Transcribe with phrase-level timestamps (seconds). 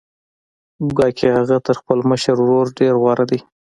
[0.97, 3.39] ګواکې هغه تر خپل مشر ورور ډېر غوره دی